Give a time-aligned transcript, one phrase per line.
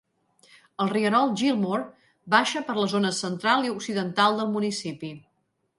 [0.85, 1.85] El rierol Gilmore
[2.35, 5.17] baixa per les zones central i occidental del municipi.